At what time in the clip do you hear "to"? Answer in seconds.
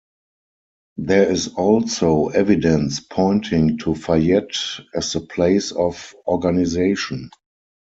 3.83-3.93